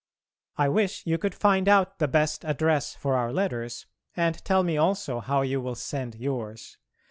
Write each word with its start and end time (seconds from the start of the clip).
I 0.57 0.67
wish 0.67 1.05
you 1.05 1.19
could 1.19 1.35
find 1.35 1.69
out 1.69 1.99
the 1.99 2.07
best 2.07 2.43
address 2.43 2.95
for 2.95 3.13
our 3.15 3.31
letters 3.31 3.85
and 4.17 4.43
tell 4.43 4.63
me 4.63 4.75
also 4.75 5.19
how 5.19 5.43
you 5.43 5.61
will 5.61 5.75
send 5.75 6.15
yours. 6.15 6.79